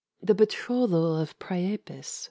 [0.23, 2.19] THE BETROTHAL OF PRIAPUS.